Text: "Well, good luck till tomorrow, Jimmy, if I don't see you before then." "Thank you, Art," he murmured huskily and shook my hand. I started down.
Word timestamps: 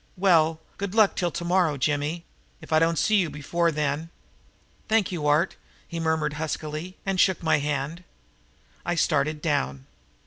"Well, 0.17 0.59
good 0.79 0.95
luck 0.95 1.15
till 1.15 1.29
tomorrow, 1.29 1.77
Jimmy, 1.77 2.25
if 2.59 2.73
I 2.73 2.79
don't 2.79 2.97
see 2.97 3.17
you 3.17 3.29
before 3.29 3.71
then." 3.71 4.09
"Thank 4.87 5.11
you, 5.11 5.27
Art," 5.27 5.57
he 5.87 5.99
murmured 5.99 6.33
huskily 6.41 6.97
and 7.05 7.19
shook 7.19 7.43
my 7.43 7.59
hand. 7.59 8.03
I 8.83 8.95
started 8.95 9.43
down. 9.43 9.85